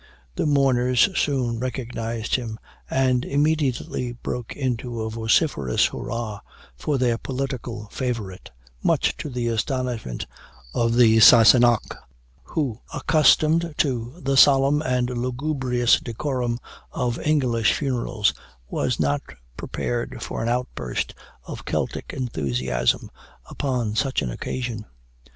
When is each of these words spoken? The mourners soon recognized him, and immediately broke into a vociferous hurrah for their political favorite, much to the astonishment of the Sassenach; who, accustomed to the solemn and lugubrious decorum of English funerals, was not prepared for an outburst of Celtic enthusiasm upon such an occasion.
The 0.33 0.47
mourners 0.47 1.09
soon 1.15 1.59
recognized 1.59 2.33
him, 2.33 2.57
and 2.89 3.23
immediately 3.23 4.13
broke 4.13 4.55
into 4.55 4.99
a 5.03 5.11
vociferous 5.11 5.85
hurrah 5.85 6.39
for 6.75 6.97
their 6.97 7.19
political 7.19 7.85
favorite, 7.89 8.49
much 8.81 9.15
to 9.17 9.29
the 9.29 9.47
astonishment 9.49 10.25
of 10.73 10.95
the 10.95 11.19
Sassenach; 11.19 11.95
who, 12.41 12.81
accustomed 12.91 13.75
to 13.77 14.15
the 14.19 14.35
solemn 14.37 14.81
and 14.81 15.07
lugubrious 15.11 15.99
decorum 15.99 16.57
of 16.91 17.19
English 17.19 17.73
funerals, 17.73 18.33
was 18.67 18.99
not 18.99 19.21
prepared 19.55 20.23
for 20.23 20.41
an 20.41 20.49
outburst 20.49 21.13
of 21.43 21.63
Celtic 21.63 22.11
enthusiasm 22.11 23.11
upon 23.45 23.93
such 23.95 24.23
an 24.23 24.31
occasion. 24.31 24.87